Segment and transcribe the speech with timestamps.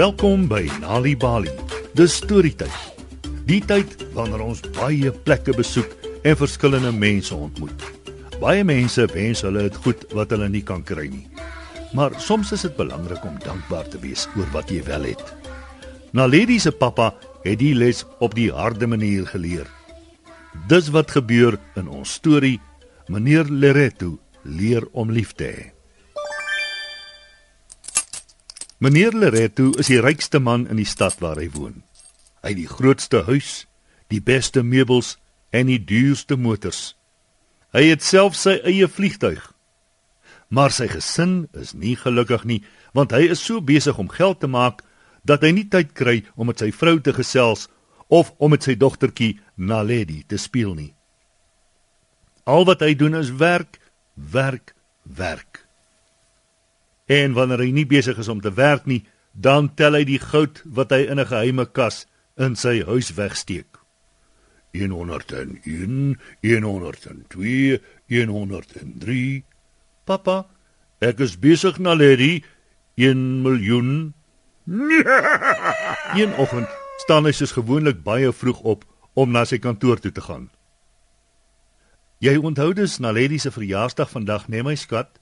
[0.00, 1.50] Welkom by Nali Bali.
[1.92, 2.72] Dis storietyd.
[3.44, 5.90] Die tyd wanneer ons baie plekke besoek
[6.24, 7.82] en verskillende mense ontmoet.
[8.40, 11.26] Baie mense wens hulle het goed wat hulle nie kan kry nie.
[11.92, 15.20] Maar soms is dit belangrik om dankbaar te wees oor wat jy wel het.
[16.16, 17.10] Naledi se pappa
[17.44, 19.68] het die les op die harde manier geleer.
[20.72, 22.56] Dis wat gebeur in ons storie.
[23.12, 24.14] Meneer Lereto
[24.48, 25.68] leer om lief te hê.
[28.80, 31.82] Meneer Lereto is die rykste man in die stad waar hy woon.
[32.40, 33.66] Hy het die grootste huis,
[34.08, 35.18] die beste meubels
[35.52, 36.94] en die duurste motors.
[37.76, 39.42] Hy het self sy eie vliegtuig.
[40.48, 42.62] Maar sy gesin is nie gelukkig nie,
[42.96, 44.80] want hy is so besig om geld te maak
[45.28, 47.68] dat hy nie tyd kry om met sy vrou te gesels
[48.08, 50.94] of om met sy dogtertjie Naledi te speel nie.
[52.48, 53.76] Al wat hy doen is werk,
[54.16, 54.72] werk,
[55.04, 55.66] werk.
[57.10, 59.02] En wanneer hy nie besig is om te werk nie,
[59.34, 62.06] dan tel hy die goud wat hy in 'n geheime kas
[62.38, 63.80] in sy huis wegsteek.
[64.72, 69.44] 101, 102, 103.
[70.04, 70.46] Papa,
[71.00, 72.44] ek is besig na Lady
[72.94, 74.14] 1 miljoen.
[76.20, 76.68] Een oggend
[77.02, 80.50] staan hy soos gewoonlik baie vroeg op om na sy kantoor toe te gaan.
[82.20, 85.18] Jy onthou dus na Lady se verjaarsdag vandag, nee my skat,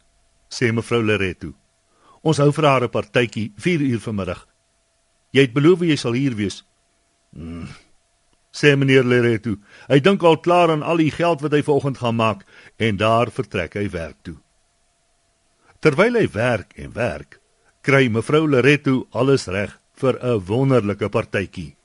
[0.51, 1.55] sê mevrou Lereto.
[2.23, 4.47] Ons hou vir haar 'n partytjie 4 uur vanmiddag.
[5.31, 6.65] Jy het beloof jy sal hier wees.
[7.37, 7.69] Mm,
[8.53, 9.57] sê meneer Lereto.
[9.89, 12.45] Hy dink al klaar aan al die geld wat hy vanoggend gaan maak
[12.77, 14.37] en daar vertrek hy werk toe.
[15.81, 17.41] Terwyl hy werk en werk,
[17.83, 21.77] kry mevrou Lereto alles reg vir 'n wonderlike partytjie.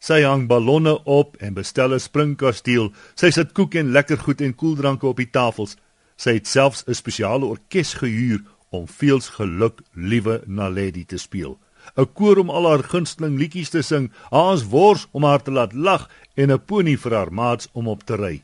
[0.00, 2.92] Sy hang ballonne op en bestel 'n springkasteel.
[3.14, 5.76] Sy sit koek en lekker goed en koeldranke op die tafels.
[6.16, 8.40] Sy het selfs 'n spesiale orkes gehuur
[8.70, 11.58] om veels geluk liewe Naledi te speel.
[11.96, 15.72] 'n Koor om al haar gunsteling liedjies te sing, haas wors om haar te laat
[15.72, 18.42] lag en 'n pony vir haar maats om op te ry.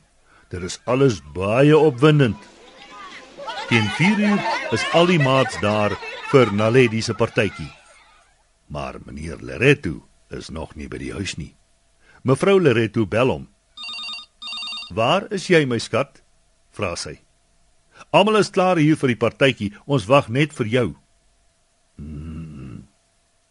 [0.48, 2.36] Dit is alles baie opwindend.
[3.68, 4.40] Teen 4 uur
[4.72, 5.92] is al die maats daar
[6.30, 7.70] vir Naledi se partytjie.
[8.66, 11.54] Maar meneer Lereto is nog nie by die huis nie.
[12.22, 13.48] Mevrou Lereto bel hom.
[14.94, 16.22] "Waar is jy, my skat?"
[16.70, 17.25] vra sy.
[18.12, 19.72] "Almal is klaar hier vir die partytjie.
[19.86, 20.96] Ons wag net vir jou."
[21.98, 22.86] "Hm,"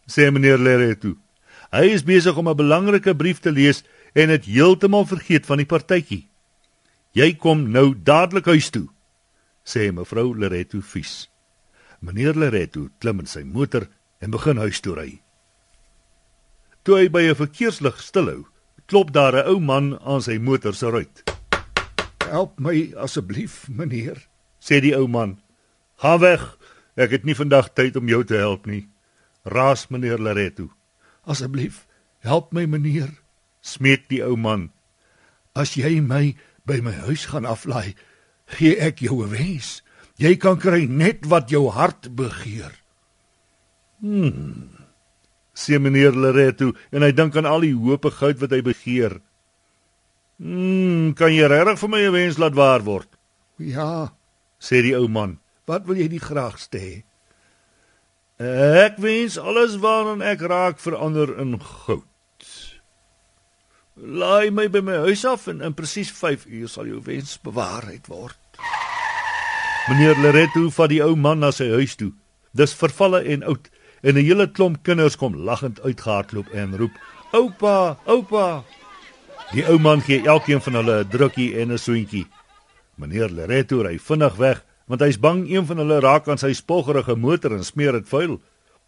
[0.06, 1.16] sê meneer Lereto.
[1.72, 3.82] Hy is besig om 'n belangrike brief te lees
[4.14, 6.28] en het heeltemal vergeet van die partytjie.
[7.12, 8.88] "Jy kom nou dadelik huis toe,"
[9.64, 11.28] sê mevrou Lereto vies.
[12.00, 13.88] Meneer Lereto klim in sy motor
[14.20, 15.22] en begin huis toe ry.
[16.82, 18.46] Toe hy by 'n verkeerslig stilhou,
[18.86, 21.24] klop daar 'n ou man aan sy motor se ruit.
[22.30, 24.28] "Help my asseblief, meneer,"
[24.66, 25.38] sê die ou man.
[26.02, 26.58] "Gaan weg.
[26.96, 28.88] Ek het nie vandag tyd om jou te help nie."
[29.44, 30.70] Raas meneer Lareto.
[31.24, 31.86] "Asseblief,
[32.18, 33.10] help my, meneer,"
[33.60, 34.70] smeek die ou man.
[35.54, 36.34] "As jy my
[36.66, 37.94] by my huis gaan aflaai,
[38.46, 39.82] gee ek jou 'n wens.
[40.18, 42.72] Jy kan kry net wat jou hart begeer."
[44.00, 44.76] Hmm
[45.56, 49.16] sê meneer Lereto en hy dink aan al die hoope goud wat hy begeer.
[50.36, 53.08] Mm, kan jy regtig vir my 'n wens laat waar word?
[53.56, 54.12] Ja,
[54.58, 55.38] sê die ou man.
[55.66, 56.96] Wat wil jy die graagste hê?
[58.86, 62.04] Ek wens alles waaraan ek raak verander in goud.
[63.96, 68.10] Laai my by my huis af en in presies 5 uur sal jou wens bewaarheid
[68.12, 68.36] word.
[69.88, 72.12] Meneer Lereto vat die ou man na sy huis toe.
[72.52, 73.70] Dis vervalle en oud
[74.02, 76.92] en 'n hele klomp kinders kom lagend uitgehardloop en roep:
[77.32, 78.64] "Oupa, oupa!"
[79.52, 82.26] Die ou man gee elkeen van hulle 'n drukkie en 'n soentjie.
[82.96, 87.16] Meneer Lereto ry vinnig weg want hy's bang een van hulle raak aan sy spoggerige
[87.18, 88.36] motor en smeer dit vuil.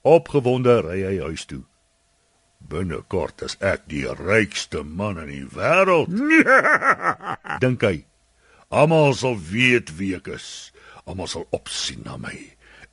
[0.06, 1.64] Opgewonde ry hy huis toe.
[2.58, 6.12] Binnekort is ek die rykste man in die wêreld.
[7.62, 8.04] Dink hy.
[8.68, 10.70] Almal sal weet wie ek is.
[11.06, 12.36] Almal sal opsien na my.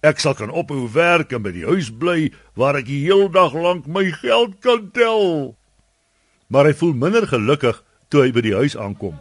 [0.06, 3.56] Ek sal kan ophou werk en by die huis bly waar ek die hele dag
[3.58, 5.56] lank my geld kan tel.
[6.48, 7.82] Maar hy voel minder gelukkig
[8.14, 9.18] toe hy by die huis aankom.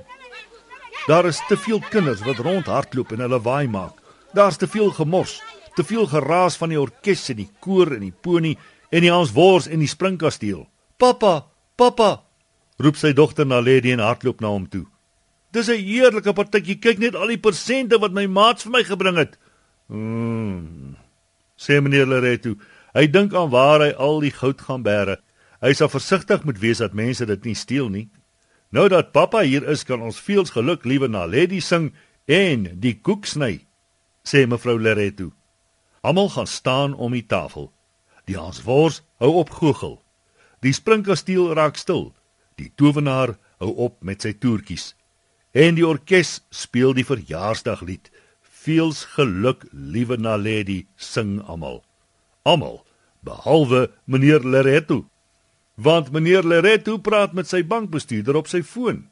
[1.06, 3.98] Daar is te veel kinders wat rondhardloop en hulle waai maak.
[4.32, 5.42] Daar's te veel gemors,
[5.76, 8.54] te veel geraas van die orkes en die koor en die pony
[8.88, 10.64] en die aanswors en die springkasteel.
[10.96, 11.44] "Pappa,
[11.76, 12.24] pappa!"
[12.78, 14.86] roep sy dogter na Lady en hardloop na hom toe.
[15.52, 16.80] "Dis 'n heerlike partytjie.
[16.80, 19.38] Kyk net al die persente wat my maats vir my gebring het."
[19.88, 20.96] Mm.
[21.56, 22.54] Sê meneer Lereto,
[22.94, 25.18] hy dink aan waar hy al die goud gaan bære.
[25.60, 28.08] Hy sal versigtig moet wees dat mense dit nie steel nie.
[28.74, 31.92] Nou dat pappa hier is, kan ons veels geluk liewe na Lady sing
[32.26, 33.60] en die koek sny,
[34.26, 35.28] sê mevrou Lereto.
[36.02, 37.70] Almal gaan staan om die tafel.
[38.26, 40.00] Die Hanswors hou op goochel.
[40.66, 42.10] Die springkasteel raak stil.
[42.58, 44.94] Die towenaar hou op met sy toertjies.
[45.54, 48.10] En die orkes speel die verjaarsdaglied.
[48.64, 51.84] Veels geluk, liewe Naledi, sing almal.
[52.42, 52.82] Almal
[53.24, 55.04] behalwe meneer Lereto.
[55.74, 59.08] Want meneer Lereto praat met sy bankbestuurder op sy foon.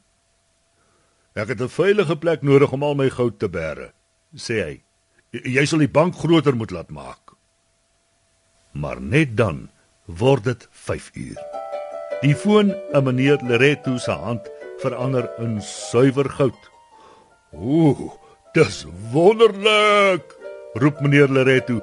[1.34, 3.92] Ek het 'n veilige plek nodig om al my goud te bære,
[4.36, 4.82] sê hy.
[5.30, 7.32] Jy sal die bank groter moet laat maak.
[8.72, 9.70] Maar net dan
[10.06, 11.40] word dit 5 uur.
[12.22, 16.70] Die foon in meneer Lereto se hand verander in suiwer goud.
[17.52, 18.12] Ooh,
[18.54, 20.36] dis wonderlik,
[20.74, 21.80] roep meneer Lereto.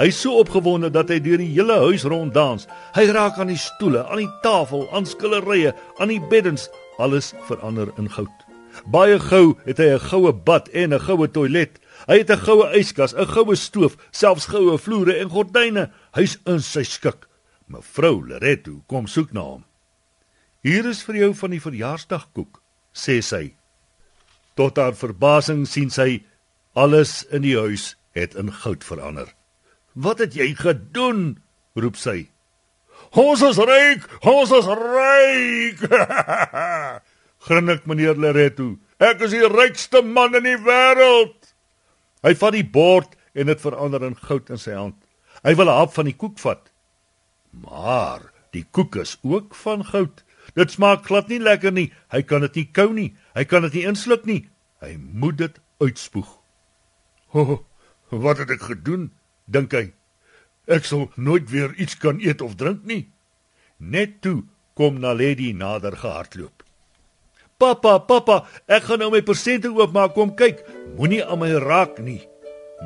[0.00, 2.64] Hy's so opgewonde dat hy deur die hele huis rond dans.
[2.96, 7.92] Hy raak aan die stoele, aan die tafel, aan skillerye, aan die beddens, alles verander
[8.00, 8.46] in goud.
[8.88, 11.78] Baie gou het hy 'n goue bad en 'n goue toilet.
[12.08, 15.90] Hy het 'n goue yskas, 'n goue stoof, selfs goue vloere en gordyne.
[16.14, 17.28] Hy's in sy skik.
[17.68, 19.64] Mevrou Lereto kom soek na hom.
[20.62, 22.62] Hier is vir jou van die verjaarsdagkoek,
[22.94, 23.54] sê sy.
[24.56, 26.22] Tot haar verbasing sien sy
[26.74, 29.34] alles in die huis het in goud verander.
[29.94, 31.42] "Wat het jy gedoen?"
[31.74, 32.28] roep sy.
[33.12, 35.80] "Ons is ryk, ons is ryk!"
[37.46, 38.78] grinnik meneer Lereto.
[38.98, 41.54] "Ek is die rykste man in die wêreld."
[42.22, 44.96] Hy vat die bord en dit verander in goud in sy hand.
[45.42, 46.70] Hy wil 'n hap van die koek vat.
[47.50, 50.24] Maar die koek is ook van goud.
[50.54, 51.92] Dit smaak glad nie lekker nie.
[52.10, 53.16] Hy kan dit nie kou nie.
[53.34, 54.48] Hy kan dit nie insluk nie.
[54.80, 56.38] Hy moet dit uitspoeg.
[57.32, 57.64] "Ho,
[58.24, 59.10] wat het ek gedoen?"
[59.46, 59.92] Dink hy.
[60.66, 63.10] "Ek sal nooit weer iets kan eet of drink nie."
[63.78, 64.44] Net toe
[64.74, 66.62] kom Naledi nader gehardloop.
[67.58, 70.64] "Pappa, pappa, ek gaan nou my persente oopmaak, kom kyk.
[70.96, 72.28] Moenie aan my raak nie."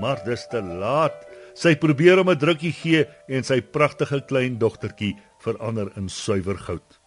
[0.00, 1.26] Maar dis te laat.
[1.54, 7.00] Sy probeer om 'n drukkie gee en sy pragtige klein dogtertjie verander in suiwer goud.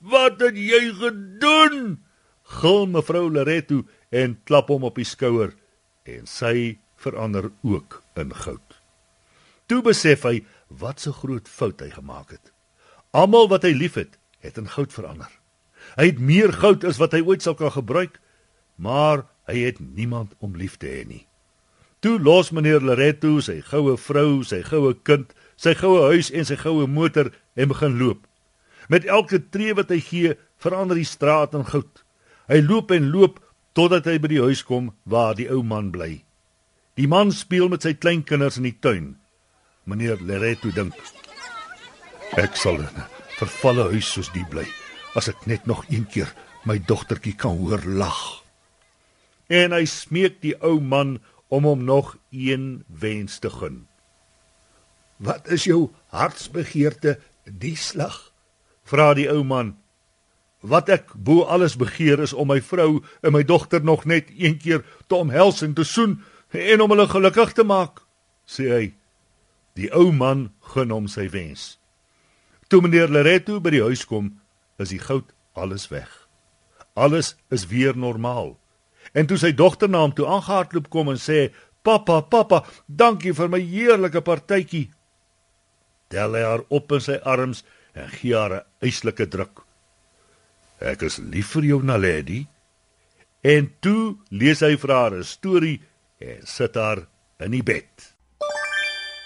[0.00, 2.04] "Wat het jy gedoen?"
[2.46, 5.54] gil mevrou Loreto en klap hom op die skouer
[6.06, 8.65] en sy verander ook in goud.
[9.66, 12.52] Toe besef hy wat so groot fout hy gemaak het.
[13.10, 15.30] Almal wat hy liefhet, het in goud verander.
[15.98, 18.20] Hy het meer goud as wat hy ooit sou kan gebruik,
[18.76, 21.24] maar hy het niemand om lief te hê nie.
[22.04, 26.58] Toe los meneer Loreto sy goue vrou, sy goue kind, sy goue huis en sy
[26.60, 28.26] goue motor en begin loop.
[28.92, 32.04] Met elke tree wat hy gee, verander die straat in goud.
[32.46, 33.40] Hy loop en loop
[33.74, 36.22] totdat hy by die huis kom waar die ou man bly.
[36.96, 39.16] Die man speel met sy kleinkinders in die tuin.
[39.86, 40.94] Meneer Loreto dink:
[42.34, 43.06] Ek sal in 'n
[43.38, 44.66] vervalle huis soos die bly
[45.14, 46.32] as ek net nog een keer
[46.66, 48.42] my dogtertjie kan hoor lag.
[49.46, 53.86] En hy smeek die ou man om hom nog een wens te gun.
[55.22, 58.32] Wat is jou hartsbegeerte die slag?
[58.82, 59.76] Vra die ou man.
[60.66, 64.58] Wat ek bo alles begeer is om my vrou en my dogter nog net een
[64.58, 66.18] keer te omhels en te soen
[66.50, 68.02] en om hulle gelukkig te maak,
[68.46, 68.86] sê hy.
[69.76, 71.76] Die ou man gun hom sy wens.
[72.68, 74.32] Toe meneer Loreto by die huis kom,
[74.80, 76.08] is die goud alles weg.
[76.96, 78.56] Alles is weer normaal.
[79.12, 81.52] En toe sy dogter na hom toe aangehardloop kom en sê:
[81.82, 84.90] "Pappa, pappa, dankie vir my heerlike partytjie."
[86.08, 89.62] Tel hy haar op in sy arms en gee haar 'n eislike druk.
[90.80, 92.46] "Ek is lief vir jou, Naledi."
[93.44, 95.80] En toe lees hy vir haar 'n storie
[96.18, 97.06] en sit haar
[97.38, 98.15] in die bed.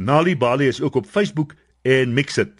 [0.00, 2.52] Nalibali is ook op Facebook en Mixit.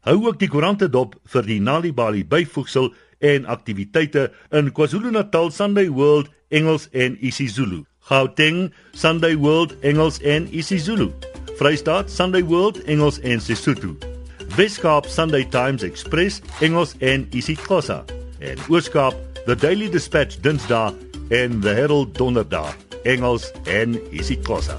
[0.00, 2.90] Hou ook die koerante dop vir die Nalibali byvoegsel
[3.24, 7.80] en aktiwiteite in KwaZulu-Natal Sunday World Engels en isiZulu.
[8.10, 11.08] Gauteng Sunday World Engels en isiZulu.
[11.56, 13.96] Vrystaat Sunday World Engels en Sesotho.
[14.56, 18.04] Weskaap Sunday Times Express Engels en isiXhosa.
[18.38, 19.16] En Ooskaap
[19.46, 20.92] The Daily Dispatch Dinsdae
[21.28, 24.76] en The Herald Donderdag Engels en isiXhosa.